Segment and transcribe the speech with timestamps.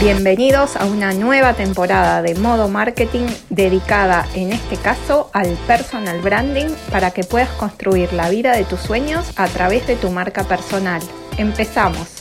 [0.00, 6.68] Bienvenidos a una nueva temporada de Modo Marketing dedicada en este caso al personal branding
[6.90, 11.02] para que puedas construir la vida de tus sueños a través de tu marca personal.
[11.36, 12.19] Empezamos.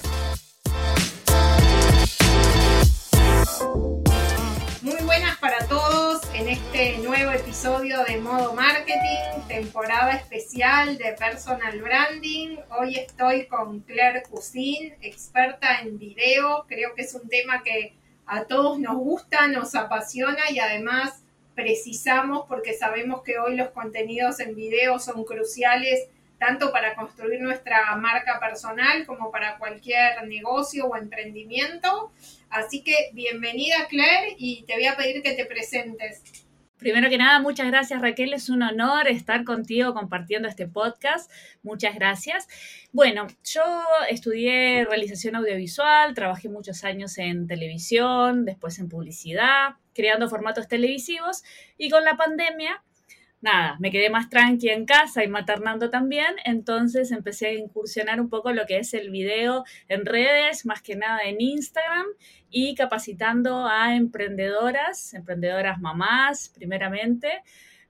[9.79, 12.57] Temporada especial de Personal Branding.
[12.77, 16.65] Hoy estoy con Claire Cousin, experta en video.
[16.67, 17.93] Creo que es un tema que
[18.25, 21.23] a todos nos gusta, nos apasiona y además
[21.55, 27.95] precisamos porque sabemos que hoy los contenidos en video son cruciales tanto para construir nuestra
[27.95, 32.11] marca personal como para cualquier negocio o emprendimiento.
[32.49, 36.48] Así que bienvenida Claire y te voy a pedir que te presentes.
[36.79, 41.29] Primero que nada, muchas gracias Raquel, es un honor estar contigo compartiendo este podcast.
[41.61, 42.47] Muchas gracias.
[42.93, 43.61] Bueno, yo
[44.09, 51.43] estudié realización audiovisual, trabajé muchos años en televisión, después en publicidad, creando formatos televisivos
[51.77, 52.81] y con la pandemia
[53.41, 58.29] nada, me quedé más tranqui en casa y maternando también, entonces empecé a incursionar un
[58.29, 62.05] poco lo que es el video en redes, más que nada en Instagram
[62.49, 67.43] y capacitando a emprendedoras, emprendedoras mamás primeramente,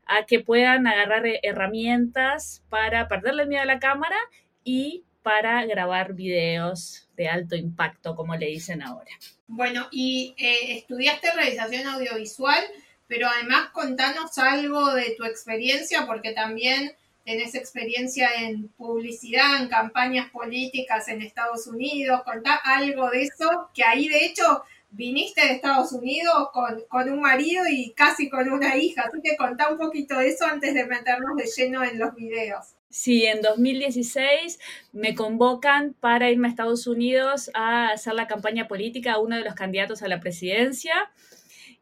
[0.05, 4.17] a que puedan agarrar herramientas para perderle miedo a la cámara
[4.63, 9.11] y para grabar videos de alto impacto, como le dicen ahora.
[9.47, 12.63] Bueno, y eh, estudiaste realización audiovisual
[13.09, 16.93] pero además contanos algo de tu experiencia, porque también
[17.25, 23.83] tenés experiencia en publicidad, en campañas políticas en Estados Unidos, contá algo de eso, que
[23.83, 28.77] ahí de hecho viniste de Estados Unidos con, con, un marido y casi con una
[28.77, 32.13] hija, así que contá un poquito de eso antes de meternos de lleno en los
[32.13, 32.75] videos.
[32.91, 34.59] Sí, en 2016
[34.93, 39.43] me convocan para irme a Estados Unidos a hacer la campaña política a uno de
[39.43, 41.11] los candidatos a la presidencia.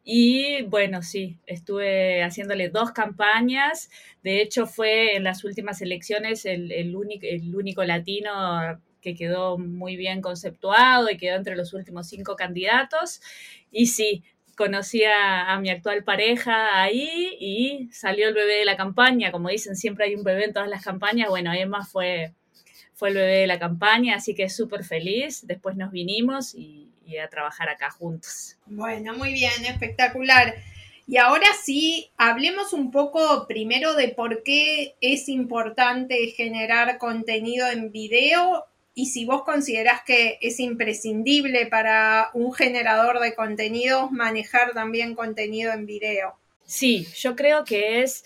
[0.10, 3.90] Y bueno, sí, estuve haciéndole dos campañas.
[4.24, 9.98] De hecho, fue en las últimas elecciones el, único, el único latino que quedó muy
[9.98, 13.20] bien conceptuado y quedó entre los últimos cinco candidatos.
[13.70, 14.24] Y sí,
[14.56, 19.34] conocí a, mi actual pareja ahí y salió el bebé de la campaña.
[19.34, 21.28] Como dicen, siempre hay un bebé en todas las campañas.
[21.28, 22.32] Bueno, Emma fue,
[22.94, 25.46] fue el bebé de la campaña, así que súper feliz.
[25.46, 28.58] Después nos vinimos y, y a trabajar acá juntos.
[28.66, 30.56] Bueno, muy bien, espectacular.
[31.08, 37.92] Y ahora sí, hablemos un poco primero de por qué es importante generar contenido en
[37.94, 45.16] video y si vos considerás que es imprescindible para un generador de contenidos manejar también
[45.16, 46.36] contenido en video.
[46.66, 48.26] Sí, yo creo que es,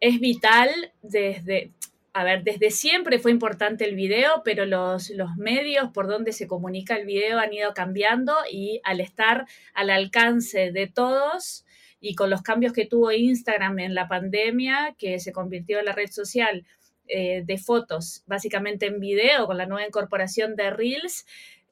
[0.00, 0.68] es vital
[1.00, 1.70] desde,
[2.18, 6.96] a ver, desde siempre fue importante el video, pero los, medios por donde se comunica
[6.96, 11.64] el video han ido cambiando y al estar al alcance de todos
[12.00, 15.92] y con los cambios que tuvo Instagram en la pandemia, que se convirtió en la
[15.92, 16.66] red social
[17.06, 21.24] eh, de fotos básicamente en video con la nueva incorporación de Reels,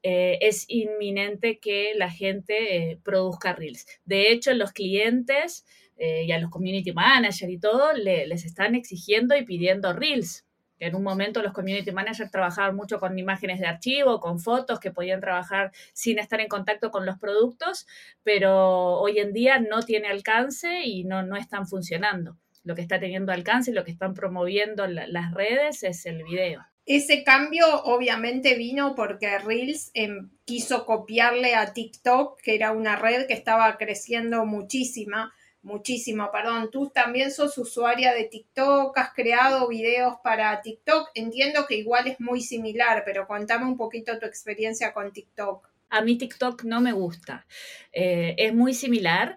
[0.04, 3.84] eh, es inminente que la gente eh, produzca Reels.
[4.04, 5.64] De hecho, los clientes
[5.96, 10.44] eh, y a los community managers y todo, les están exigiendo y pidiendo reels.
[10.78, 14.90] En un momento los community managers trabajaban mucho con imágenes de archivo, con fotos que
[14.90, 17.86] podían trabajar sin estar en contacto con los productos,
[18.22, 22.36] pero hoy en día no tiene alcance y no, no están funcionando.
[22.62, 26.62] Lo que está teniendo alcance y lo que están promoviendo las redes es el video.
[26.84, 33.26] Ese cambio obviamente vino porque Reels em, quiso copiarle a TikTok, que era una red
[33.26, 35.32] que estaba creciendo muchísima
[35.66, 36.70] muchísimo, perdón.
[36.70, 41.10] Tú también sos usuaria de TikTok, has creado videos para TikTok.
[41.14, 45.68] Entiendo que igual es muy similar, pero contame un poquito tu experiencia con TikTok.
[45.90, 47.46] A mí TikTok no me gusta.
[47.92, 49.36] Eh, es muy similar.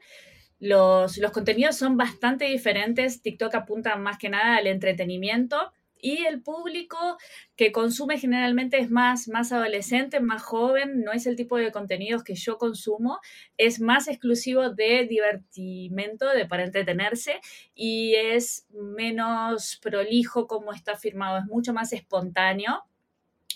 [0.60, 3.22] Los, los contenidos son bastante diferentes.
[3.22, 7.18] TikTok apunta más que nada al entretenimiento y el público
[7.56, 12.24] que consume generalmente es más, más adolescente, más joven, no es el tipo de contenidos
[12.24, 13.20] que yo consumo,
[13.58, 17.40] es más exclusivo de divertimento, de para entretenerse
[17.76, 22.84] y es menos prolijo como está firmado, es mucho más espontáneo.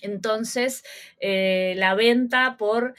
[0.01, 0.83] Entonces,
[1.21, 2.93] eh, la venta por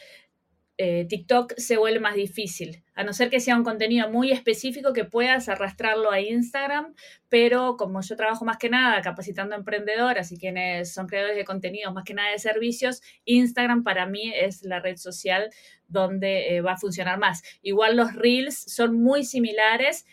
[0.76, 4.92] eh, TikTok se vuelve más difícil, a no ser que sea un contenido muy específico
[4.92, 6.94] que puedas arrastrarlo a Instagram,
[7.28, 11.94] pero como yo trabajo más que nada capacitando emprendedoras y quienes son creadores de contenidos,
[11.94, 15.50] más que nada de servicios, Instagram para mí es la red social
[15.86, 17.44] donde eh, va a funcionar más.
[17.62, 20.06] Igual los reels son muy similares.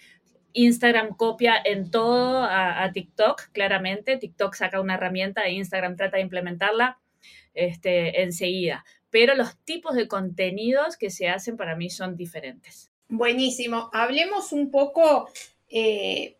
[0.53, 4.17] Instagram copia en todo a, a TikTok, claramente.
[4.17, 6.99] TikTok saca una herramienta e Instagram trata de implementarla
[7.53, 12.89] este, enseguida pero los tipos de contenidos que se hacen para mí son diferentes.
[13.09, 13.89] Buenísimo.
[13.91, 15.29] Hablemos un poco
[15.69, 16.37] eh,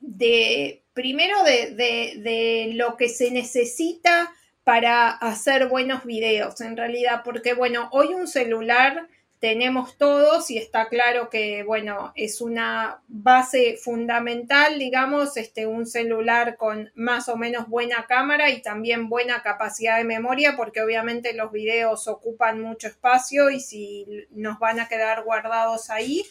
[0.00, 4.32] de, primero de, lo que se necesita
[4.64, 9.08] para hacer buenos videos, en realidad, porque bueno, hoy un celular
[9.40, 16.56] tenemos todos y está claro que, bueno, es una base fundamental, digamos, este, un celular
[16.56, 21.52] con más o menos buena cámara y también buena capacidad de memoria, porque obviamente los
[21.52, 26.24] videos ocupan mucho espacio y si nos van a quedar guardados ahí.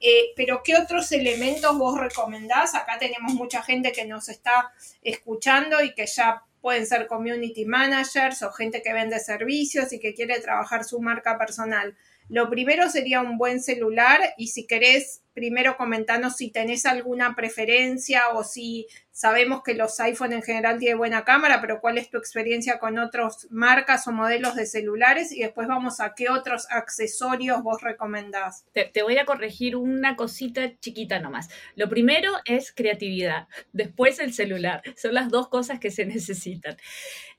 [0.00, 2.74] Eh, pero, ¿qué otros elementos vos recomendás?
[2.74, 4.72] Acá tenemos mucha gente que nos está
[5.02, 10.14] escuchando y que ya pueden ser community managers o gente que vende servicios y que
[10.14, 11.96] quiere trabajar su marca personal.
[12.28, 18.28] Lo primero sería un buen celular y si querés, primero comentanos si tenés alguna preferencia
[18.34, 22.18] o si sabemos que los iPhone en general tienen buena cámara, pero cuál es tu
[22.18, 27.62] experiencia con otras marcas o modelos de celulares y después vamos a qué otros accesorios
[27.62, 28.66] vos recomendás.
[28.72, 31.48] Te, voy a corregir una cosita chiquita nomás.
[31.76, 34.82] Lo primero es creatividad, después el celular.
[34.96, 36.76] Son las dos cosas que se necesitan.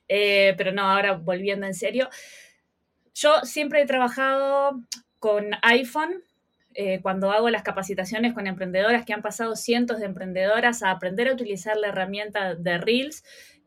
[0.08, 2.10] Eh, pero no, ahora volviendo en serio.
[3.14, 4.80] Yo siempre he trabajado
[5.18, 6.22] con iPhone.
[6.74, 11.28] Eh, cuando hago las capacitaciones con emprendedoras que han pasado cientos de emprendedoras a aprender
[11.28, 13.24] a utilizar la herramienta de Reels,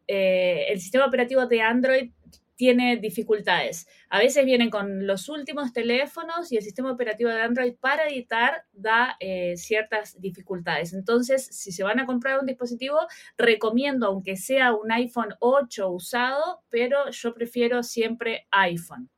[0.08, 2.12] eh, el sistema operativo de Android
[2.56, 3.88] tiene dificultades.
[4.10, 8.66] A veces vienen con los últimos teléfonos y el sistema operativo de Android para editar
[8.72, 10.94] da eh, ciertas dificultades.
[10.94, 13.00] Entonces, si se van a comprar un dispositivo,
[13.38, 19.10] recomiendo, aunque sea un iPhone 8 usado, pero yo prefiero siempre iPhone.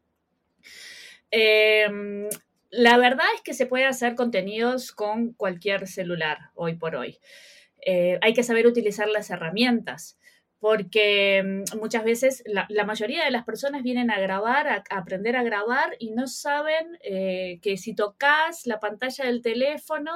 [1.32, 2.30] Em,
[2.70, 7.20] la verdad es que se puede hacer contenidos con cualquier celular hoy por hoy.
[7.86, 10.18] Eh, hay que saber utilizar las herramientas
[10.60, 15.44] porque mm, muchas veces la, mayoría de las personas vienen a grabar, a, aprender a
[15.44, 20.12] grabar y no saben eh, que si tocas la pantalla del teléfono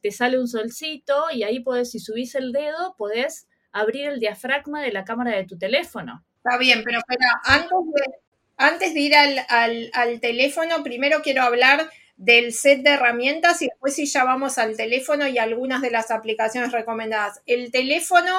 [0.00, 4.82] te sale un solcito y ahí puedes, si subís el dedo, podés abrir el diafragma
[4.82, 6.24] de la cámara de tu teléfono.
[6.44, 6.98] Está bien, pero
[7.44, 8.02] antes de,
[8.56, 14.06] antes de ir al, teléfono, primero quiero hablar del set de herramientas y después si
[14.06, 17.40] ya vamos al teléfono y algunas de las aplicaciones recomendadas.
[17.46, 18.32] El teléfono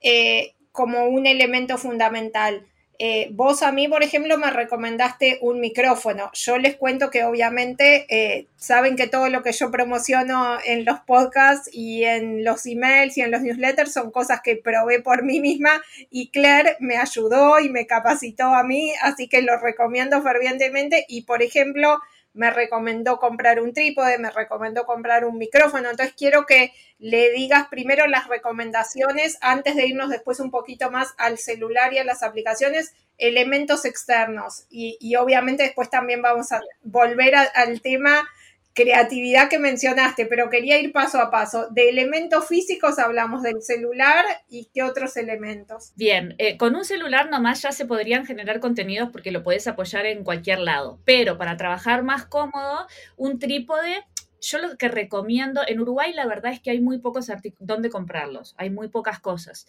[0.00, 2.66] eh, como un elemento fundamental.
[3.02, 6.30] Eh, vos a mí, por ejemplo, me recomendaste un micrófono.
[6.34, 11.00] Yo les cuento que obviamente eh, saben que todo lo que yo promociono en los
[11.00, 15.40] podcasts y en los emails y en los newsletters son cosas que probé por mí
[15.40, 15.80] misma
[16.10, 21.22] y Claire me ayudó y me capacitó a mí, así que lo recomiendo fervientemente y,
[21.22, 22.00] por ejemplo,
[22.32, 25.90] me recomendó comprar un trípode, me recomendó comprar un micrófono.
[25.90, 31.14] Entonces quiero que le digas primero las recomendaciones antes de irnos después un poquito más
[31.18, 34.66] al celular y a las aplicaciones, elementos externos.
[34.70, 38.28] Y, obviamente después también vamos a volver al tema
[38.74, 41.68] creatividad que mencionaste, pero quería ir paso a paso.
[41.70, 45.92] De elementos físicos hablamos del celular y qué otros elementos.
[45.96, 50.06] Bien, eh, con un celular nomás ya se podrían generar contenidos porque lo puedes apoyar
[50.06, 52.86] en cualquier lado, pero para trabajar más cómodo,
[53.16, 54.04] un trípode
[54.42, 58.54] yo lo que recomiendo, en Uruguay la verdad es que hay muy pocos donde comprarlos,
[58.56, 59.66] hay muy pocas cosas.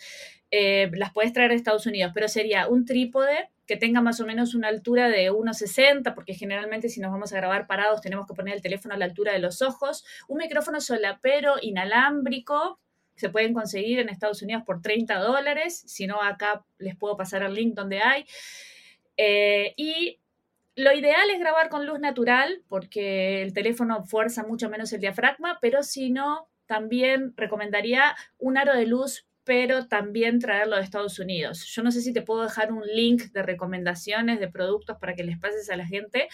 [0.49, 4.25] Eh, las puedes traer a Estados Unidos, pero sería un trípode que tenga más o
[4.25, 8.33] menos una altura de 1,60, porque generalmente si nos vamos a grabar parados tenemos que
[8.33, 12.81] poner el teléfono a la altura de los ojos, un micrófono solapero inalámbrico,
[13.15, 17.43] se pueden conseguir en Estados Unidos por 30 dólares, si no acá les puedo pasar
[17.43, 18.25] el link donde hay.
[19.15, 20.19] Eh, y
[20.75, 25.59] lo ideal es grabar con luz natural porque el teléfono fuerza mucho menos el diafragma,
[25.61, 31.65] pero si no, también recomendaría un aro de luz, pero también traerlo de Estados Unidos.
[31.65, 35.23] Yo no sé si te puedo dejar un link de recomendaciones de productos para que
[35.23, 36.27] les pases a la gente,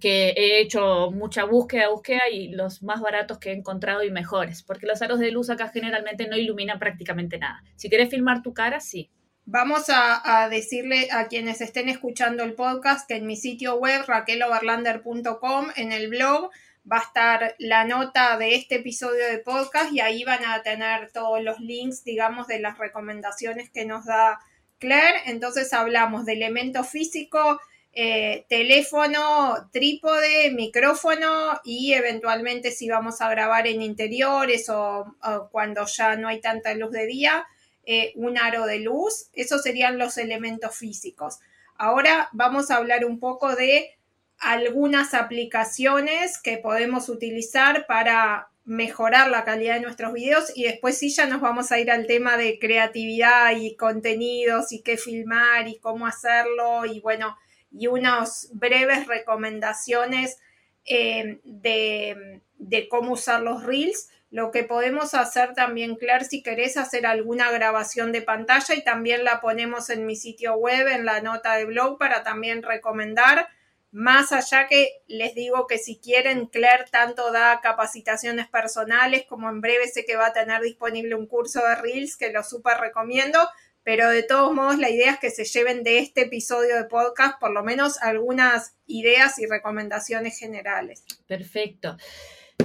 [0.00, 4.62] que he hecho mucha búsqueda, búsqueda y los más baratos que he encontrado y mejores,
[4.62, 7.62] porque los aros de luz acá generalmente no iluminan prácticamente nada.
[7.76, 9.10] Si quieres filmar tu cara, sí,
[9.50, 15.68] Vamos a, decirle a quienes estén escuchando el podcast que en mi sitio web raqueloverlander.com
[15.74, 16.50] en el blog
[16.90, 21.10] va a estar la nota de este episodio de podcast y ahí van a tener
[21.12, 24.38] todos los links, digamos, de las recomendaciones que nos da
[24.78, 25.22] Claire.
[25.26, 27.60] Entonces hablamos de elemento físico,
[27.92, 35.16] eh, teléfono, trípode, micrófono y eventualmente si vamos a grabar en interiores o
[35.50, 37.46] cuando ya no hay tanta luz de día
[37.90, 39.30] eh, un aro de luz.
[39.32, 41.40] Esos serían los elementos físicos.
[41.76, 43.97] Ahora vamos a hablar un poco de
[44.38, 51.08] algunas aplicaciones que podemos utilizar para mejorar la calidad de nuestros videos y después sí
[51.08, 55.78] ya nos vamos a ir al tema de creatividad y contenidos y qué filmar y
[55.78, 57.36] cómo hacerlo y bueno,
[57.72, 60.38] y unas breves recomendaciones
[60.84, 64.10] eh, de, de cómo usar los reels.
[64.30, 69.24] Lo que podemos hacer también, Claire, si querés hacer alguna grabación de pantalla y también
[69.24, 73.48] la ponemos en mi sitio web, en la nota de blog, para también recomendar.
[73.90, 79.60] Más allá que les digo que si quieren, Claire tanto da capacitaciones personales como en
[79.60, 83.38] breve sé que va a tener disponible un curso de Reels que lo súper recomiendo,
[83.82, 87.40] pero de todos modos la idea es que se lleven de este episodio de podcast
[87.40, 91.04] por lo menos algunas ideas y recomendaciones generales.
[91.26, 91.96] Perfecto.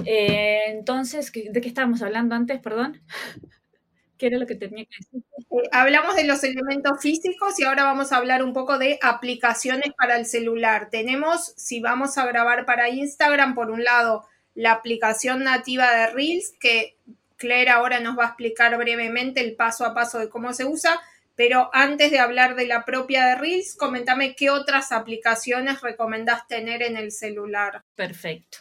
[0.04, 2.60] Eh, entonces, ¿de qué estábamos hablando antes?
[2.60, 3.00] Perdón.
[4.24, 5.22] ¿Qué era lo que tenía que decir?
[5.38, 9.92] Eh, hablamos de los elementos físicos y ahora vamos a hablar un poco de aplicaciones
[9.98, 10.88] para el celular.
[10.90, 16.54] Tenemos, si vamos a grabar para Instagram, por un lado, la aplicación nativa de Reels,
[16.58, 16.96] que
[17.36, 20.98] Claire ahora nos va a explicar brevemente el paso a paso de cómo se usa.
[21.34, 26.82] Pero antes de hablar de la propia de Reels, comentame qué otras aplicaciones recomendás tener
[26.82, 27.82] en el celular.
[27.94, 28.56] Perfecto.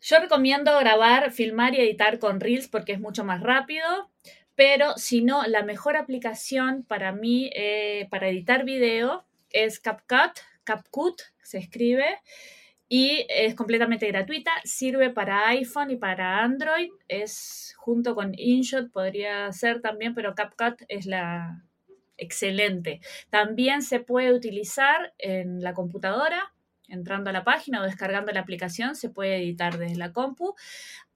[0.00, 4.11] Yo recomiendo grabar, filmar y editar con Reels porque es mucho más rápido,
[4.54, 11.22] pero si no, la mejor aplicación para mí eh, para editar video es CapCut, CapCut
[11.42, 12.20] se escribe
[12.88, 19.50] y es completamente gratuita, sirve para iPhone y para Android, es junto con InShot podría
[19.52, 21.62] ser también, pero CapCut es la
[22.18, 23.00] excelente.
[23.30, 26.52] También se puede utilizar en la computadora
[26.86, 30.54] entrando a la página o descargando la aplicación, se puede editar desde la compu.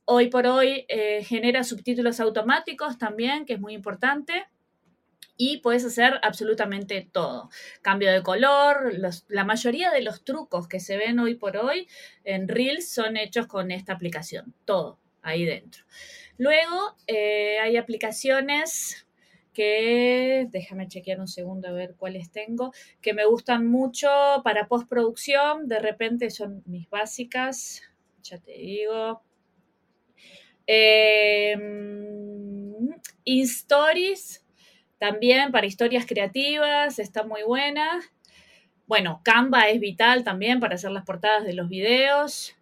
[0.09, 4.47] Hoy por hoy eh, genera subtítulos automáticos también, que es muy importante.
[5.37, 7.51] Y puedes hacer absolutamente todo.
[7.83, 8.95] Cambio de color,
[9.29, 11.89] la mayoría de los trucos que se ven hoy por hoy
[12.25, 14.55] en Reels son hechos con esta aplicación.
[14.65, 15.85] Todo ahí dentro.
[16.39, 19.07] Luego eh, hay aplicaciones
[19.53, 24.09] que, déjame chequear un segundo a ver cuáles tengo, que me gustan mucho
[24.45, 27.83] para postproducción, de repente son mis básicas,
[28.23, 29.26] ya te digo.
[30.67, 31.57] Eh,
[33.25, 34.45] InStories,
[34.99, 38.01] también para historias creativas, está muy buena.
[38.87, 42.57] Bueno, Canva es vital también para hacer las portadas de los videos.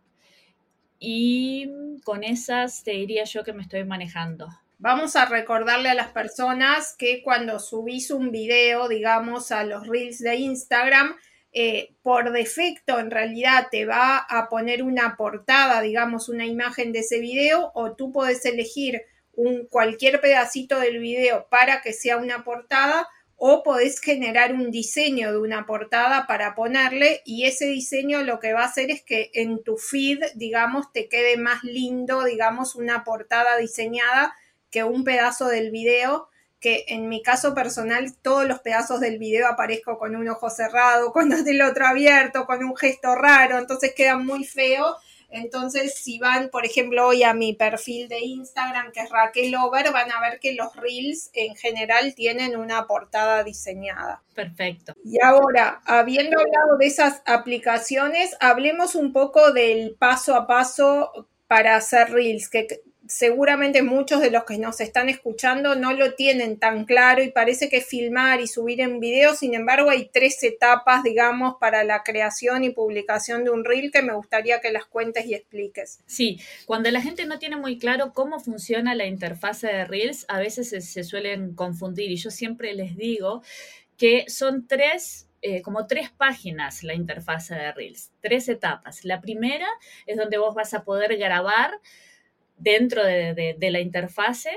[0.98, 1.70] Y
[2.02, 4.48] con esas te diría yo que me estoy manejando.
[4.78, 10.18] Vamos a recordarle a las personas que cuando subís un video, digamos, a los reels
[10.18, 11.14] de Instagram,
[11.56, 16.98] eh, por defecto en realidad te va a poner una portada, digamos, una imagen de
[16.98, 19.02] ese video, o tú puedes elegir
[19.34, 23.06] un, cualquier pedacito del video para que sea una portada,
[23.36, 28.52] o podés generar un diseño de una portada para ponerle y ese diseño lo que
[28.52, 33.04] va a hacer es que en tu feed, digamos, te quede más lindo, digamos, una
[33.04, 34.34] portada diseñada
[34.70, 36.28] que un pedazo del video,
[36.64, 41.12] que en mi caso personal todos los pedazos del video aparezco con un ojo cerrado,
[41.12, 44.96] con el otro abierto, con un gesto raro, entonces queda muy feo.
[45.28, 49.92] Entonces, si van, por ejemplo, hoy a mi perfil de Instagram, que es Raquel Over,
[49.92, 54.22] van a ver que los reels en general tienen una portada diseñada.
[54.34, 54.94] Perfecto.
[55.04, 61.76] Y ahora, habiendo hablado de esas aplicaciones, hablemos un poco del paso a paso para
[61.76, 62.68] hacer reels, que
[63.14, 67.68] seguramente muchos de los que nos están escuchando no lo tienen tan claro y parece
[67.68, 72.64] que filmar y subir en video, sin embargo hay tres etapas, digamos, para la creación
[72.64, 76.00] y publicación de un reel que me gustaría que las cuentes y expliques.
[76.06, 80.40] Sí, cuando la gente no tiene muy claro cómo funciona la interfase de reels, a
[80.40, 83.42] veces se, suelen confundir y yo siempre les digo
[83.96, 89.04] que son tres eh, como tres páginas la interfase de Reels, tres etapas.
[89.04, 89.68] La primera
[90.06, 91.70] es donde vos vas a poder grabar
[92.56, 94.50] dentro de, la interfase,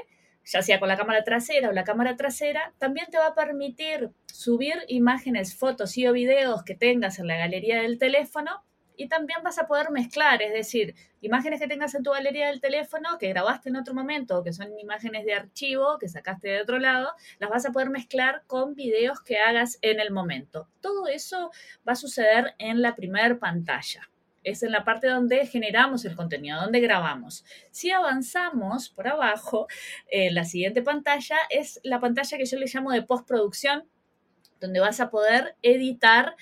[0.45, 4.11] ya sea con la cámara trasera o la cámara trasera, también te va a permitir
[4.25, 8.63] subir imágenes, fotos y o videos que tengas en la galería del teléfono
[8.95, 12.61] y también vas a poder mezclar, es decir, imágenes que tengas en tu galería del
[12.61, 16.79] teléfono, que grabaste en otro momento, que son imágenes de archivo que sacaste de otro
[16.79, 20.67] lado, las vas a poder mezclar con videos que hagas en el momento.
[20.81, 21.51] Todo eso
[21.87, 24.09] va a suceder en la primera pantalla
[24.47, 27.43] es en la parte donde generamos el contenido, donde grabamos.
[27.71, 29.67] Si avanzamos por abajo,
[30.09, 33.83] eh, la siguiente pantalla es la pantalla que yo le llamo de postproducción,
[34.61, 36.35] donde vas a poder editar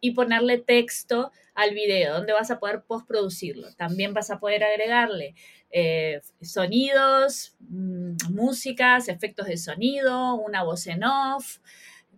[0.00, 3.72] y ponerle texto al video, donde vas a poder postproducirlo.
[3.74, 5.34] También vas a poder agregarle
[5.70, 11.58] eh, sonidos, mm, músicas, efectos de sonido, una voz en off,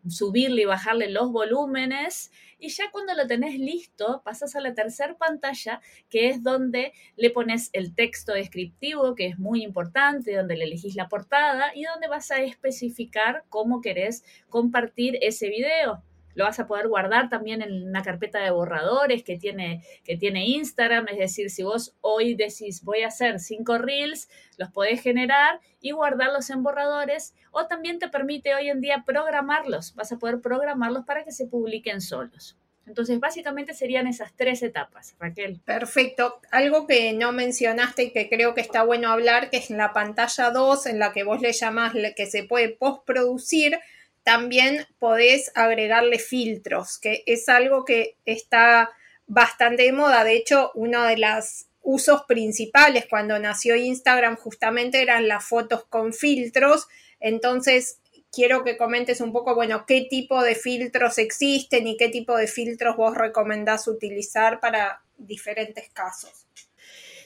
[0.08, 2.32] subirle y bajarle los volúmenes
[2.64, 7.28] y ya cuando lo tenés listo, pasas a la tercera pantalla, que es donde le
[7.28, 12.08] pones el texto descriptivo, que es muy importante, donde le elegís la portada y donde
[12.08, 16.02] vas a especificar cómo querés compartir ese video.
[16.34, 20.46] Lo vas a poder guardar también en una carpeta de borradores que tiene, que tiene
[20.46, 21.08] Instagram.
[21.08, 25.92] Es decir, si vos hoy decís voy a hacer cinco reels, los podés generar y
[25.92, 27.34] guardarlos en borradores.
[27.50, 29.94] O también te permite hoy en día programarlos.
[29.94, 32.58] Vas a poder programarlos para que se publiquen solos.
[32.86, 35.60] Entonces, básicamente serían esas tres etapas, Raquel.
[35.64, 36.40] Perfecto.
[36.50, 40.50] Algo que no mencionaste y que creo que está bueno hablar, que es la pantalla
[40.50, 43.78] 2, en la que vos le llamás que se puede postproducir,
[44.24, 48.90] también podés agregarle filtros, que es algo que está
[49.26, 50.24] bastante de moda.
[50.24, 56.14] De hecho, uno de los usos principales cuando nació Instagram justamente eran las fotos con
[56.14, 56.88] filtros.
[57.20, 58.00] Entonces,
[58.32, 62.46] quiero que comentes un poco, bueno, qué tipo de filtros existen y qué tipo de
[62.46, 66.46] filtros vos recomendás utilizar para diferentes casos.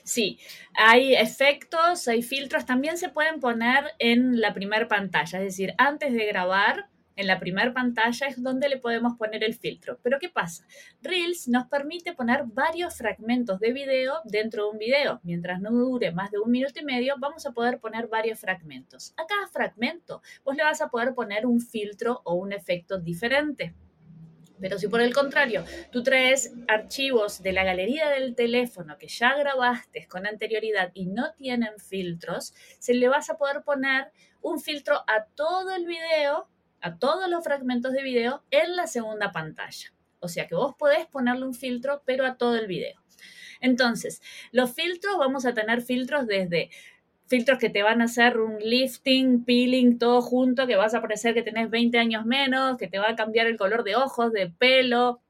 [0.09, 0.39] Sí,
[0.73, 6.15] hay efectos, hay filtros, también se pueden poner en la primera pantalla, es decir, antes
[6.15, 9.99] de grabar en la primera pantalla es donde le podemos poner el filtro.
[10.03, 10.65] Pero ¿qué pasa?
[11.03, 15.21] Reels nos permite poner varios fragmentos de video dentro de un video.
[15.25, 19.13] Mientras no dure más de un minuto y medio, vamos a poder poner varios fragmentos.
[19.17, 23.75] A cada fragmento, vos le vas a poder poner un filtro o un efecto diferente.
[24.61, 29.37] Pero si por el contrario tú traes archivos de la galería del teléfono que ya
[29.37, 35.05] grabaste con anterioridad y no tienen filtros, se le vas a poder poner un filtro
[35.07, 36.49] a todo el video
[36.81, 39.93] a todos los fragmentos de video en la segunda pantalla.
[40.21, 43.01] O sea que vos podés ponerle un filtro, pero a todo el video.
[43.61, 44.23] Entonces,
[44.53, 46.71] los filtros, vamos a tener filtros desde
[47.29, 51.35] filtros que te van a hacer un lifting, peeling, todo junto, que vas a parecer
[51.35, 54.49] que tenés 20 años menos, que te va a cambiar el color de ojos, de
[54.51, 55.21] pelo,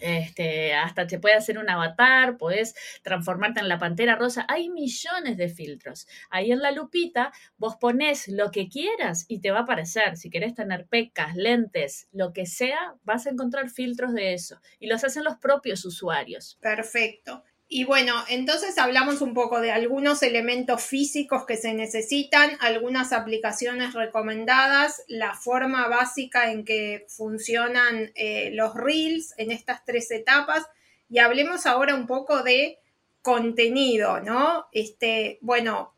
[0.00, 4.46] este, hasta te puede hacer un avatar, puedes transformarte en la pantera rosa.
[4.48, 6.06] Hay millones de filtros.
[6.30, 10.16] Ahí en la lupita vos pones lo que quieras y te va a aparecer.
[10.16, 14.60] Si querés tener pecas, lentes, lo que sea, vas a encontrar filtros de eso.
[14.78, 16.58] Y los hacen los propios usuarios.
[16.60, 17.42] Perfecto.
[17.70, 23.92] Y bueno, entonces hablamos un poco de algunos elementos físicos que se necesitan, algunas aplicaciones
[23.92, 30.66] recomendadas, la forma básica en que funcionan eh, los reels en estas tres etapas
[31.10, 32.78] y hablemos ahora un poco de
[33.20, 34.68] contenido, ¿no?
[34.72, 35.92] Este, bueno,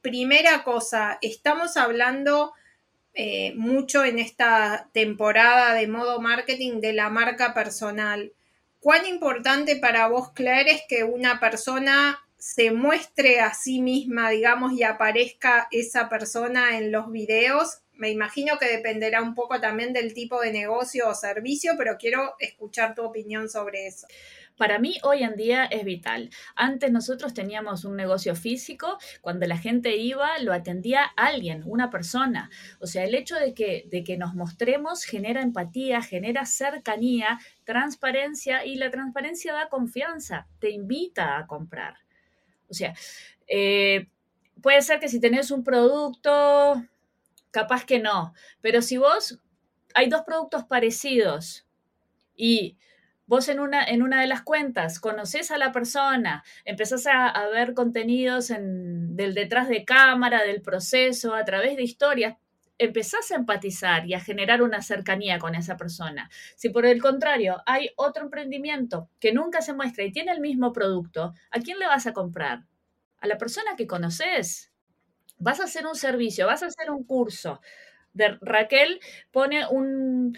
[0.00, 2.54] primera cosa, estamos hablando
[3.12, 8.32] eh, mucho en esta temporada de modo marketing de la marca personal.
[8.84, 14.74] ¿Cuán importante para vos, Claire, es que una persona se muestre a sí misma, digamos,
[14.74, 17.78] y aparezca esa persona en los videos?
[17.94, 22.34] Me imagino que dependerá un poco también del tipo de negocio o servicio, pero quiero
[22.38, 24.06] escuchar tu opinión sobre eso.
[24.56, 26.30] Para mí hoy en día es vital.
[26.54, 32.50] Antes nosotros teníamos un negocio físico, cuando la gente iba lo atendía alguien, una persona.
[32.78, 38.64] O sea, el hecho de que, de que nos mostremos genera empatía, genera cercanía, transparencia
[38.64, 41.96] y la transparencia da confianza, te invita a comprar.
[42.68, 42.94] O sea,
[43.46, 44.08] eh,
[44.62, 46.82] puede ser que si tenés un producto,
[47.50, 49.40] capaz que no, pero si vos
[49.94, 51.66] hay dos productos parecidos
[52.36, 52.76] y
[53.26, 57.74] vos en una, en una de las cuentas conoces a la persona, empezás a, ver
[57.74, 62.36] contenidos en, del detrás de cámara, del proceso, a través de historias,
[62.78, 66.28] empezás a empatizar y a generar una cercanía con esa persona.
[66.56, 70.72] Si por el contrario hay otro emprendimiento que nunca se muestra y tiene el mismo
[70.72, 72.64] producto, ¿a quién le vas a comprar?
[73.18, 74.72] A la persona que conoces.
[75.38, 77.60] Vas a hacer un servicio, vas a hacer un curso.
[78.12, 79.00] De Raquel
[79.32, 80.36] pone un,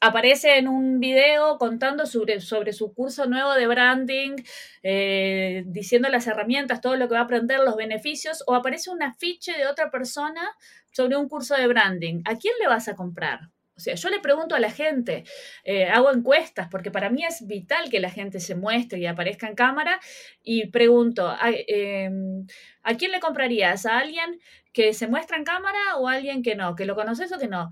[0.00, 4.36] aparece en un video contando sobre, sobre su curso nuevo de branding,
[4.82, 9.02] eh, diciendo las herramientas, todo lo que va a aprender, los beneficios, o aparece un
[9.02, 10.42] afiche de otra persona
[10.90, 12.22] sobre un curso de branding.
[12.24, 13.40] ¿A quién le vas a comprar?
[13.76, 15.24] O sea, yo le pregunto a la gente,
[15.64, 19.48] eh, hago encuestas, porque para mí es vital que la gente se muestre y aparezca
[19.48, 19.98] en cámara,
[20.42, 21.34] y pregunto,
[21.66, 22.46] em,
[22.82, 23.86] ¿a quién le comprarías?
[23.86, 24.38] ¿A alguien
[24.74, 26.76] que se muestra en cámara o a alguien que no?
[26.76, 27.70] ¿Que lo conoces o que no?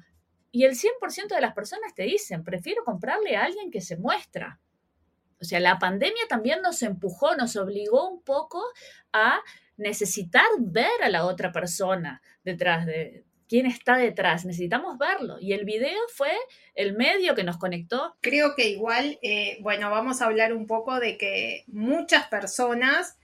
[0.50, 4.60] Y el 100% de las personas te dicen, prefiero comprarle a alguien que se muestra.
[5.40, 8.62] O sea, la pandemia también nos empujó, nos obligó un poco
[9.12, 9.40] a
[9.76, 14.44] necesitar ver a la otra persona detrás de quién está detrás.
[14.44, 15.38] Necesitamos verlo.
[15.40, 16.32] Y el video fue
[16.74, 18.16] el medio que nos conectó.
[18.20, 23.17] Creo que igual, eh, bueno, vamos a hablar un poco de que muchas personas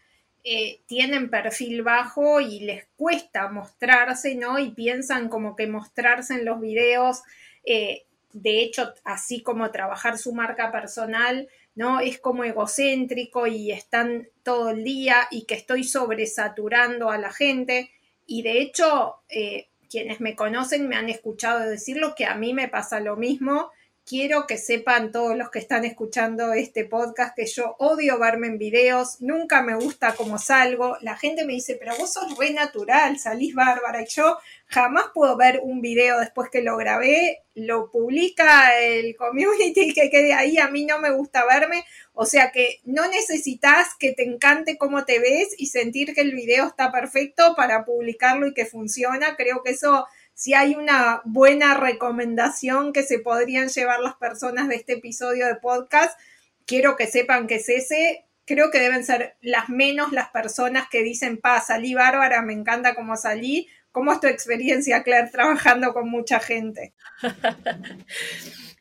[0.47, 4.59] eh, tienen perfil bajo y les cuesta mostrarse, ¿no?
[4.59, 7.23] Y piensan como que mostrarse en los videos,
[7.65, 8.05] eh,
[8.35, 12.01] de hecho, así como trabajar su marca personal, ¿no?
[12.01, 17.91] Es como egocéntrico y están todo el día y que estoy sobresaturando a la gente.
[18.27, 22.69] Y de hecho, eh, quienes me conocen me han escuchado decirlo que a mí me
[22.69, 23.71] pasa lo mismo
[24.07, 28.59] quiero que sepan todos los que están escuchando este podcast que yo odio verme en
[28.59, 30.97] videos, nunca me gusta cómo salgo.
[31.01, 34.03] La gente me dice, pero vos sos re natural, salís bárbara.
[34.03, 39.95] Y yo jamás puedo ver un video después que lo grabé, lo publica el community
[39.95, 41.85] que quede ahí, a mí no me gusta verme.
[42.13, 46.35] O sea que no necesitas que te encante cómo te ves y sentir que el
[46.35, 49.35] video está perfecto para publicarlo y que funciona.
[49.37, 54.77] Creo que eso si hay una buena recomendación que se podrían llevar las personas de
[54.77, 56.19] este episodio de podcast,
[56.67, 58.27] quiero que sepan que es ese.
[58.45, 62.95] Creo que deben ser las menos las personas que dicen, pa, salí bárbara, me encanta
[62.95, 63.69] cómo salí.
[63.93, 66.95] ¿Cómo es tu experiencia, Claire, trabajando con mucha gente?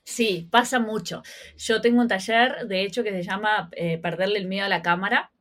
[0.05, 1.23] Sí, pasa mucho.
[1.57, 4.81] Yo tengo un taller, de hecho, que se llama eh, Perderle el miedo a la
[4.81, 5.32] cámara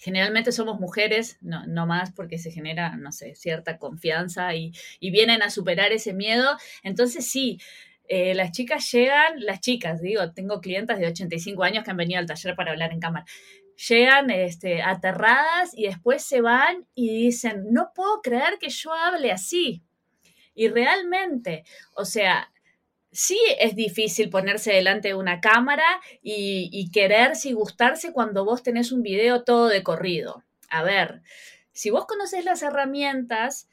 [0.00, 5.50] generalmente somos mujeres, no, más porque se genera, no sé, cierta confianza y, vienen a
[5.50, 6.56] superar ese miedo.
[6.82, 7.60] Entonces sí,
[8.08, 12.18] eh, las chicas llegan, las chicas, digo, tengo clientas de 85 años que han venido
[12.18, 13.26] al taller para hablar en cámara.
[13.88, 19.32] Llegan este, aterradas y después se van y dicen, no puedo creer que yo hable
[19.32, 19.82] así.
[20.54, 22.50] Y realmente, o sea,
[23.12, 28.92] sí es difícil ponerse delante de una cámara y, quererse y gustarse cuando vos tenés
[28.92, 30.44] un video todo de corrido.
[30.68, 31.22] A ver,
[31.72, 33.68] si vos conoces las herramientas,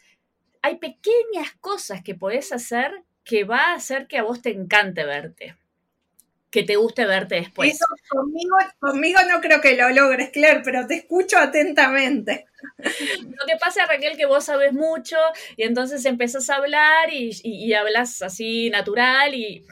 [0.62, 5.04] hay pequeñas cosas que podés hacer que va a hacer que a vos te encante
[5.04, 5.56] verte
[6.50, 7.74] que te guste verte después.
[7.74, 12.46] Eso conmigo, conmigo no creo que lo logres, Claire, pero te escucho atentamente.
[12.78, 15.18] Lo que pasa, Raquel, que vos sabes mucho
[15.56, 19.66] y entonces empezás a hablar y, hablas así natural, y,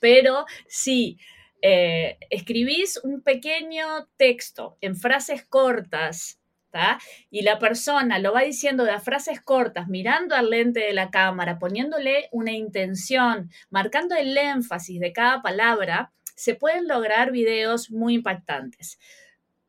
[0.00, 1.18] pero si
[1.62, 6.38] eh, escribís un pequeño texto en frases cortas,
[7.30, 11.58] y la persona lo va diciendo de frases cortas, mirando al lente de la cámara,
[11.58, 18.98] poniéndole una intención, marcando el énfasis de cada palabra, se pueden lograr videos muy impactantes.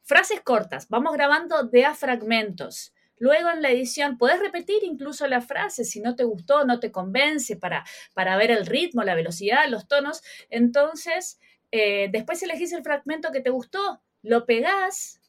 [0.04, 2.94] Frases cortas, vamos grabando de a fragmentos.
[3.20, 6.92] Luego en la edición puedes repetir incluso la frase si no te gustó, no te
[6.92, 10.22] convence para, para ver el ritmo, la velocidad, los tonos.
[10.50, 11.40] Entonces,
[11.72, 15.20] eh, después elegís el fragmento que te gustó, lo pegás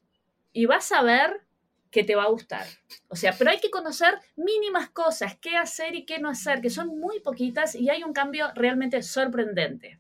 [0.53, 1.48] y vas a ver
[1.91, 2.67] que te va a gustar.
[3.09, 6.71] O sea, pero hay que conocer mínimas cosas, qué hacer y qué no hacer, que
[6.71, 9.99] son muy poquitas y hay un cambio realmente sorprendente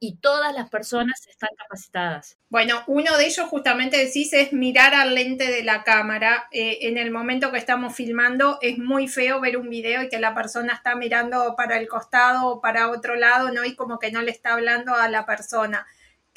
[0.00, 2.38] y todas las personas están capacitadas.
[2.48, 6.48] Bueno, uno de ellos justamente decís es mirar al lente de la cámara.
[6.52, 10.20] Eh, en el momento que estamos filmando es muy feo ver un video y que
[10.20, 13.64] la persona está mirando para el costado o para otro lado, ¿no?
[13.64, 15.86] Y como que no le está hablando a la persona.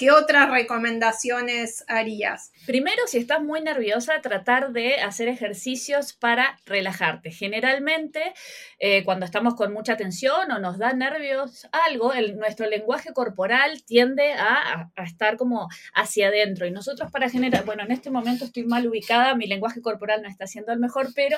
[0.02, 2.52] ¿Qué otras recomendaciones harías?
[2.66, 7.30] Primero, si estás muy nerviosa, tratar de hacer ejercicios para relajarte.
[7.30, 8.34] Generalmente,
[8.80, 14.34] eh, cuando estamos con mucha tensión o nos da nervios algo, nuestro lenguaje corporal tiende
[14.34, 16.66] a, a, estar como hacia adentro.
[16.66, 20.30] Y nosotros para generar, bueno, en este momento estoy mal ubicada, mi lenguaje corporal no
[20.30, 21.38] está siendo el mejor, pero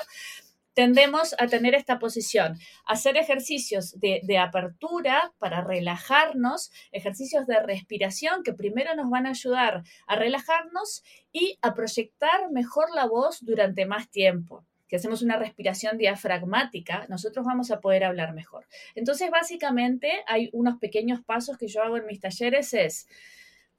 [0.74, 8.52] tendemos a tener esta posición, hacer ejercicios de, apertura para relajarnos, ejercicios de respiración que
[8.52, 14.10] primero nos van a ayudar a relajarnos y a proyectar mejor la voz durante más
[14.10, 14.64] tiempo.
[14.88, 18.66] Si hacemos una respiración diafragmática, nosotros vamos a poder hablar mejor.
[18.94, 23.08] Entonces, básicamente, hay unos pequeños pasos que yo hago en mis talleres, es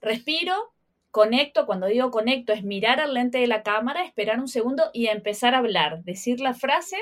[0.00, 0.74] respiro,
[1.16, 5.06] Conecto, cuando digo conecto, es mirar al lente de la cámara, esperar un segundo y
[5.06, 6.98] empezar a hablar, decir la frase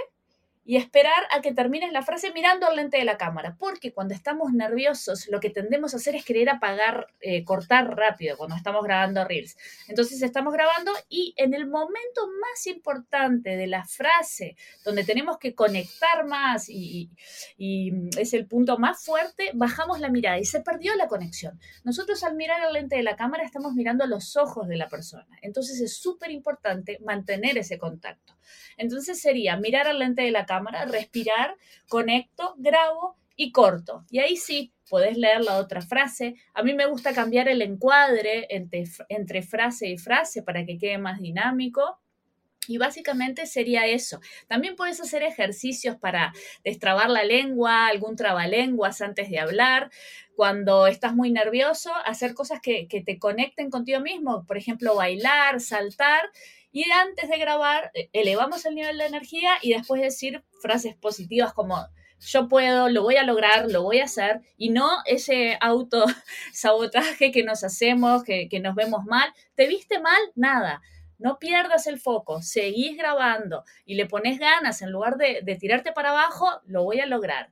[0.65, 4.15] y esperar a que termines la frase mirando al lente de la cámara, porque cuando
[4.15, 8.83] estamos nerviosos lo que tendemos a hacer es querer apagar, eh, cortar rápido cuando estamos
[8.83, 9.57] grabando reels.
[9.89, 15.55] Entonces estamos grabando y en el momento más importante de la frase, donde tenemos que
[15.55, 17.11] conectar más y,
[17.59, 21.61] y es el punto más fuerte, bajamos la mirada y se perdió la conexión.
[21.85, 25.27] Nosotros al mirar al lente de la cámara estamos mirando los ojos de la persona.
[25.43, 28.35] Entonces es súper importante mantener ese contacto.
[28.77, 30.54] Entonces sería mirar al lente de la cámara,
[30.87, 31.57] respirar,
[31.89, 34.05] conecto, grabo y corto.
[34.11, 36.37] Y ahí sí, podés leer la otra frase.
[36.53, 40.99] A mí me gusta cambiar el encuadre entre, entre frase y frase para que quede
[40.99, 42.01] más dinámico.
[42.67, 44.21] Y básicamente sería eso.
[44.47, 46.33] También puedes hacer ejercicios para
[46.65, 49.91] destrabar la lengua, algún trabalenguas antes de hablar.
[50.35, 54.47] Cuando estás muy nervioso, hacer cosas que, que te conecten contigo mismo.
[54.47, 56.23] Por ejemplo, bailar, saltar
[56.75, 61.55] y antes de grabar, eh, elevamos el nivel de energía y después decir frases positivas
[61.55, 61.87] como
[62.19, 67.45] yo puedo, lo voy a lograr, lo voy a hacer, y no ese autosabotaje que
[67.45, 69.33] nos hacemos, que, nos vemos mal.
[69.55, 70.21] ¿Te viste mal?
[70.35, 70.83] Nada.
[71.19, 75.93] No pierdas el foco, seguís grabando y le pones ganas en lugar de, de tirarte
[75.93, 77.51] para abajo, lo voy a lograr.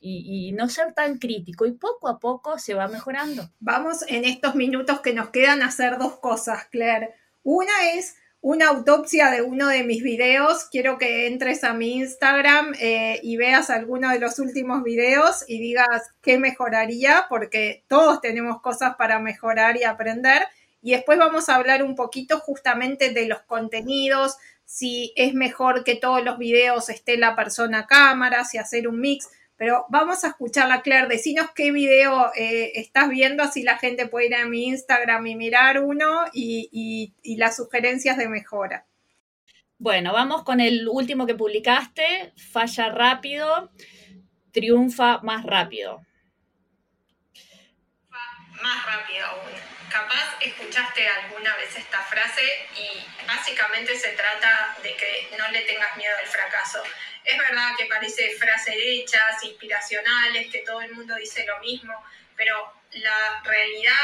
[0.00, 3.50] y, no ser tan crítico y poco a poco se va mejorando.
[3.58, 7.21] Vamos en estos minutos que nos quedan a hacer dos cosas, Claire.
[7.42, 10.64] Una es una autopsia de uno de mis videos.
[10.64, 15.60] Quiero que entres a mi Instagram eh, y veas alguno de los últimos videos y
[15.60, 20.42] digas qué mejoraría, porque todos tenemos cosas para mejorar y aprender.
[20.82, 25.94] Y después vamos a hablar un poquito justamente de los contenidos, si es mejor que
[25.94, 29.28] todos los videos esté la persona a cámara, si hacer un mix.
[29.62, 31.06] Pero vamos a escucharla, Claire.
[31.06, 35.36] Decinos qué video eh, estás viendo, así la gente puede ir a mi Instagram y
[35.36, 38.88] mirar uno y, las sugerencias de mejora.
[39.78, 42.32] Bueno, vamos con el último que publicaste.
[42.36, 43.70] Falla rápido,
[44.50, 46.02] triunfa más rápido.
[48.10, 49.71] Más rápido aún.
[49.92, 52.42] Capaz escuchaste alguna vez esta frase
[52.76, 56.82] y básicamente se trata de que no le tengas miedo al fracaso
[57.24, 61.94] es verdad que parece frases hechas, inspiracionales, que todo el mundo dice lo mismo,
[62.36, 63.94] pero la realidad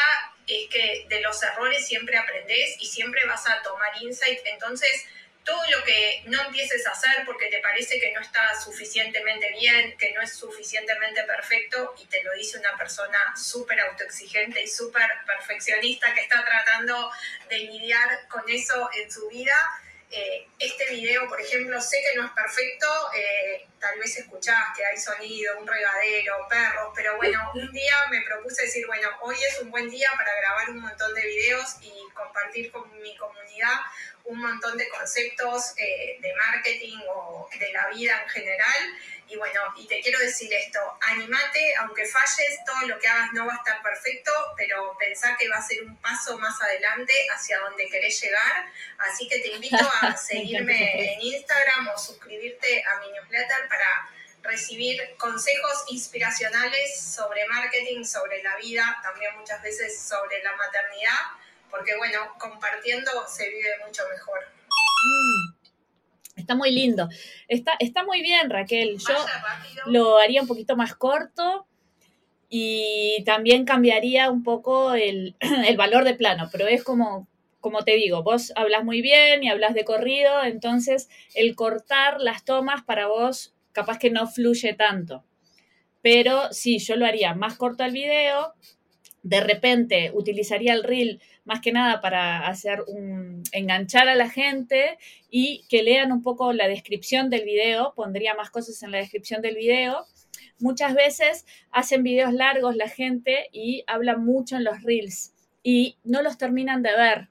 [0.47, 4.39] es que de los errores siempre aprendes y siempre vas a tomar insight.
[4.45, 5.05] Entonces,
[5.49, 9.97] todo lo que no empieces a hacer porque te parece que no está suficientemente bien,
[9.97, 15.09] que no es suficientemente perfecto, y te lo dice una persona súper autoexigente y súper
[15.27, 17.11] perfeccionista que está tratando
[17.49, 19.57] de lidiar con eso en su vida,
[20.11, 24.85] eh, este video, por ejemplo, sé que no es perfecto, eh, tal vez escuchás que
[24.85, 29.61] hay sonido, un regadero, perros, pero bueno, un día me propuse decir, bueno, hoy es
[29.61, 33.81] un buen día para grabar un montón de videos y compartir con mi comunidad
[34.29, 38.99] un montón de conceptos eh, de marketing o de la vida en general.
[39.27, 43.47] Y bueno, y te quiero decir esto, animate, aunque falles, todo lo que hagas no
[43.47, 47.59] va a estar perfecto, pero pensá que va a ser un paso más adelante hacia
[47.59, 48.71] donde querés llegar.
[48.99, 54.11] Así que te invito a seguirme en Instagram o suscribirte a mi newsletter para
[54.43, 61.39] recibir consejos inspiracionales sobre marketing, sobre la vida, también muchas veces sobre la maternidad
[61.71, 64.41] porque bueno, compartiendo se vive mucho mejor.
[65.05, 67.09] Mm, está muy lindo.
[67.47, 68.99] Está, está muy bien, Raquel.
[68.99, 69.15] Yo
[69.87, 71.67] lo haría un poquito más corto
[72.49, 77.29] y también cambiaría un poco el, el, valor de plano, pero es como,
[77.61, 82.45] como te digo, vos hablas muy bien y hablas de corrido, entonces el cortar las
[82.45, 85.25] tomas para vos capaz que no fluye tanto.
[86.01, 88.55] Pero sí, yo lo haría más corto el video,
[89.23, 94.99] de repente utilizaría el reel más que nada para hacer un, enganchar a la gente
[95.31, 99.43] y que lean un poco la descripción del video, pondría más cosas en la descripción
[99.43, 100.07] del video.
[100.61, 106.23] Muchas veces hacen videos largos la gente y hablan mucho en los reels y no
[106.23, 107.29] los terminan de ver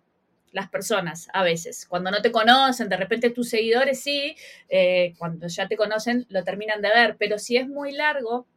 [0.52, 1.86] las personas a veces.
[1.86, 4.36] Cuando no te conocen, de repente tus seguidores sí,
[4.69, 8.47] eh, cuando ya te conocen lo terminan de ver, pero si es muy largo,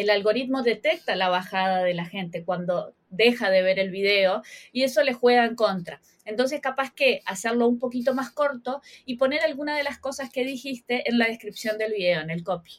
[0.00, 4.84] el algoritmo detecta la bajada de la gente cuando deja de ver el video y
[4.84, 6.00] eso le juega en contra.
[6.24, 10.44] Entonces, capaz que hacerlo un poquito más corto y poner alguna de las cosas que
[10.44, 12.72] dijiste en la descripción del video, en el copy.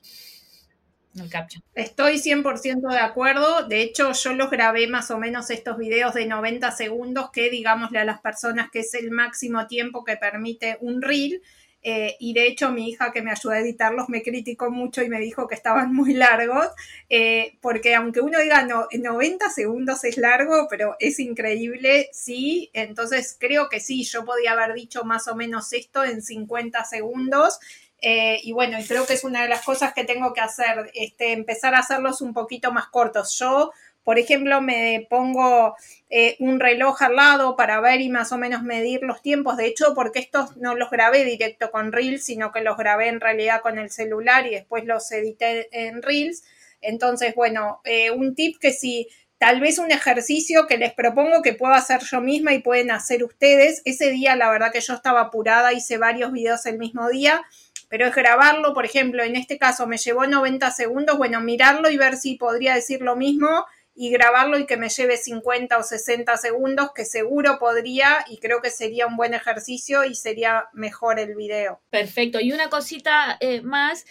[1.16, 1.64] En el caption.
[1.74, 3.68] Estoy 100% de acuerdo.
[3.68, 8.00] De hecho, yo los grabé más o menos estos videos de 90 segundos, que digámosle
[8.00, 11.42] a las personas que es el máximo tiempo que permite un reel.
[11.82, 15.08] Eh, y de hecho mi hija que me ayudó a editarlos me criticó mucho y
[15.08, 16.68] me dijo que estaban muy largos,
[17.10, 23.38] eh, porque aunque uno diga no, 90 segundos es largo, pero es increíble, sí, entonces
[23.40, 27.60] creo que sí, yo podía haber dicho más o menos esto en 50 segundos.
[28.02, 30.90] Eh, y bueno, y creo que es una de las cosas que tengo que hacer,
[30.94, 33.38] este, empezar a hacerlos un poquito más cortos.
[33.38, 33.72] Yo
[34.04, 35.76] por ejemplo, me pongo
[36.10, 39.58] eh, un reloj al lado para ver y más o menos medir los tiempos.
[39.58, 43.20] De hecho, porque estos no los grabé directo con Reels, sino que los grabé en
[43.20, 46.44] realidad con el celular y después los edité en Reels.
[46.82, 49.08] Entonces, bueno, eh, un tip que si
[49.40, 53.24] tal vez un ejercicio que les propongo que puedo hacer yo misma y pueden hacer
[53.24, 53.82] ustedes.
[53.86, 57.42] Ese día, la verdad que yo estaba apurada, hice varios videos el mismo día,
[57.88, 61.98] pero es grabarlo, por ejemplo, en este caso me llevó 90 segundos, bueno, mirarlo y
[61.98, 63.66] ver si podría decir lo mismo
[64.02, 68.62] y grabarlo y que me lleve 50 o 60 segundos, que seguro podría y creo
[68.62, 71.82] que sería un buen ejercicio y sería mejor el video.
[71.90, 72.40] Perfecto.
[72.40, 74.06] Y una cosita eh, más,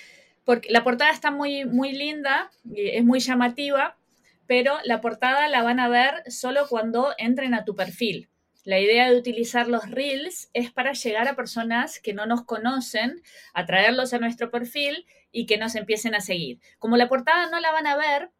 [0.44, 3.96] porque la portada está muy, muy linda, es muy llamativa,
[4.46, 8.28] pero la portada la van a ver solo cuando entren a tu perfil.
[8.64, 13.22] La idea de utilizar los reels es para llegar a personas que no nos conocen,
[13.54, 16.60] atraerlos a nuestro perfil y que nos empiecen a seguir.
[16.78, 18.30] Como la portada no la van a ver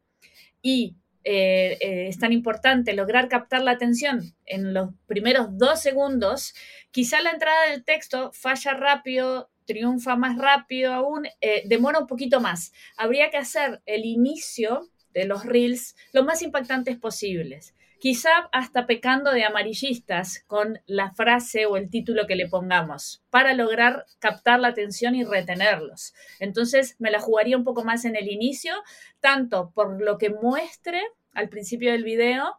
[0.61, 6.53] y eh, eh, es tan importante lograr captar la atención en los primeros dos segundos,
[6.91, 12.39] quizá la entrada del texto falla rápido, triunfa más rápido aún, eh, demora un poquito
[12.39, 12.71] más.
[12.97, 17.75] Habría que hacer el inicio de los reels lo más impactantes posibles.
[17.99, 23.53] Quizá hasta pecando de amarillistas con la frase o el título que le pongamos para
[23.53, 26.13] lograr captar la atención y retenerlos.
[26.39, 28.73] Entonces me la jugaría un poco más en el inicio,
[29.19, 31.01] tanto por lo que muestre
[31.33, 32.55] al principio del video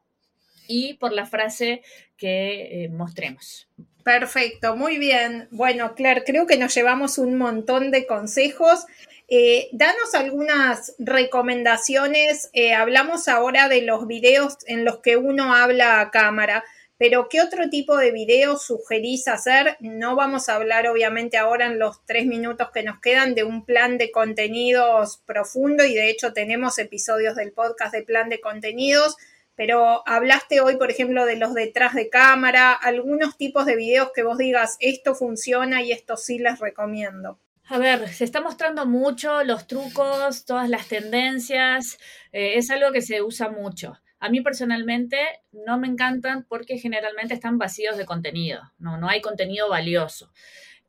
[0.69, 1.83] y por la frase
[2.17, 3.69] que eh, mostremos.
[4.05, 5.49] Perfecto, muy bien.
[5.51, 8.87] Bueno, Claire, creo que nos llevamos un montón de consejos.
[9.33, 12.51] Eh, danos algunas recomendaciones.
[12.53, 16.65] Eh, hablamos ahora de los videos en los que uno habla a cámara,
[16.99, 19.77] pero ¿qué otro tipo de videos sugerís hacer?
[19.79, 23.65] No vamos a hablar obviamente ahora en los tres minutos que nos quedan de un
[23.65, 29.17] plan de contenidos profundo y de hecho tenemos episodios del podcast de plan de contenidos
[29.55, 34.23] pero hablaste hoy, por ejemplo, de los detrás de cámara, algunos tipos de videos que
[34.23, 37.39] vos digas, esto funciona y esto sí les recomiendo.
[37.73, 41.99] A ver, se está mostrando mucho los trucos, todas las tendencias,
[42.33, 43.97] eh, es algo que se usa mucho.
[44.19, 45.17] A mí personalmente
[45.53, 50.33] no me encantan porque generalmente están vacíos de contenido, no, no hay contenido valioso.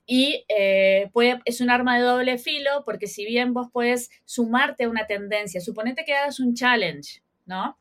[0.07, 1.11] Y eh,
[1.45, 5.61] es un arma de doble filo porque si bien vos puedes sumarte a una tendencia,
[5.61, 7.77] suponete que hagas un challenge, ¿no?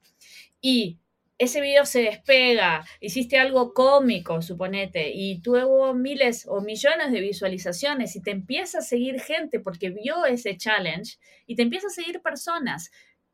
[0.60, 0.98] y
[1.40, 8.14] ese video se despega, hiciste algo cómico, suponete, y tuvo miles o millones de visualizaciones
[8.14, 12.20] y te empieza a seguir gente porque vio ese challenge y te empieza a seguir
[12.20, 12.90] personas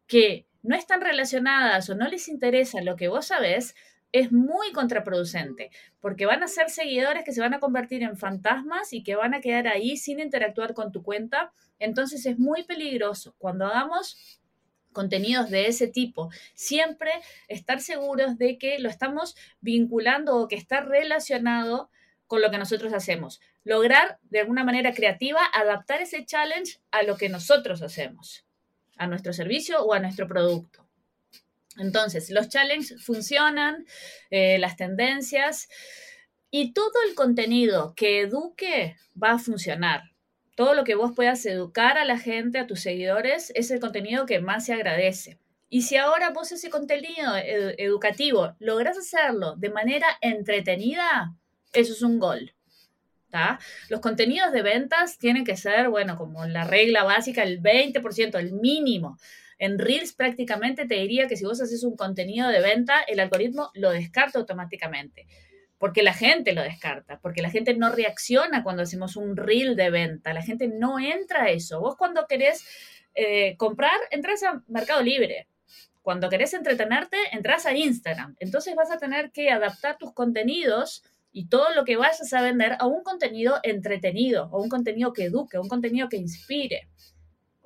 [0.07, 3.75] que no están relacionadas o no les interesa lo que vos sabés,
[4.13, 8.93] es muy contraproducente, porque van a ser seguidores que se van a convertir en fantasmas
[8.93, 11.51] y que van a quedar ahí sin interactuar con tu cuenta.
[11.81, 13.35] Entonces es muy peligroso.
[13.37, 14.41] Cuando hagamos
[14.97, 16.31] contenidos de ese tipo.
[16.55, 17.11] Siempre
[17.49, 21.91] estar seguros de que lo estamos vinculando o que está relacionado
[22.27, 23.43] con lo que nosotros hacemos.
[23.63, 28.47] Lograr de alguna manera creativa adaptar ese challenge a lo que nosotros hacemos,
[28.97, 30.89] a nuestro servicio o a nuestro producto.
[31.77, 33.85] Entonces, los challenges funcionan,
[34.31, 35.69] eh, las tendencias
[36.51, 40.16] y todo el contenido que eduque va a funcionar
[40.57, 44.27] todo lo que vos puedas educar a la gente, a tus seguidores, es el contenido
[44.27, 45.39] que más se agradece.
[45.69, 51.35] Y si ahora vos ese contenido educativo logras hacerlo de manera entretenida,
[51.73, 52.53] eso es un gol.
[53.91, 58.53] Los contenidos de ventas tienen que ser, bueno, como la regla básica, el 20%, el
[58.53, 59.19] mínimo.
[59.59, 63.71] En Reels prácticamente te diría que si vos haces un contenido de venta, el algoritmo
[63.75, 65.27] lo descarta automáticamente
[65.79, 69.91] porque la gente lo descarta, porque la gente no reacciona cuando hacemos un reel de
[69.91, 71.81] venta, la gente no entra a eso.
[71.81, 72.65] Vos cuando querés
[73.15, 75.49] eh, comprar, entras a Mercado Libre.
[76.03, 78.37] Cuando querés entretenerte, entras a Instagram.
[78.39, 82.77] Entonces vas a tener que adaptar tus contenidos y todo lo que vayas a vender
[82.79, 86.89] a un contenido entretenido, o un contenido que eduque, un contenido que inspire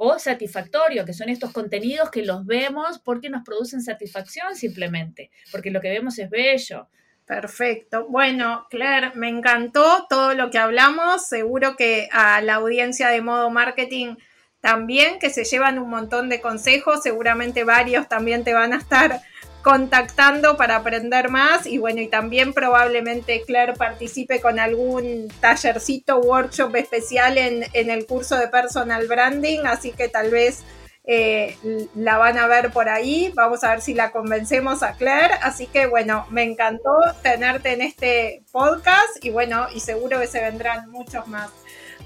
[0.03, 5.71] o satisfactorio, que son estos contenidos que los vemos porque nos producen satisfacción simplemente, porque
[5.71, 6.89] lo que vemos es bello,
[7.31, 8.09] Perfecto.
[8.09, 11.29] Bueno, Claire, me encantó todo lo que hablamos.
[11.29, 14.17] Seguro que a la audiencia de modo marketing
[14.61, 17.05] también, que se llevan un montón de consejos.
[17.05, 19.23] Seguramente varios también te van a estar
[19.63, 21.67] contactando para aprender más.
[21.67, 28.07] Y bueno, y también probablemente Claire participe con algún tallercito, workshop especial en, en el
[28.07, 29.61] curso de personal branding.
[29.67, 30.65] Así que tal vez
[31.13, 33.33] eh, la van a ver por ahí.
[33.35, 35.35] Vamos a ver si la convencemos a Claire.
[35.43, 40.41] Así que bueno, me encantó tenerte en este podcast y bueno, y seguro que se
[40.41, 41.51] vendrán muchos más.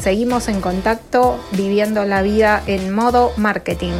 [0.00, 3.94] Seguimos en contacto viviendo la vida en modo marketing.